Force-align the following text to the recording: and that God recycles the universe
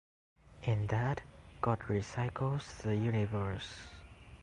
and 0.65 0.89
that 0.89 1.21
God 1.61 1.77
recycles 1.81 2.65
the 2.81 2.95
universe 2.95 3.71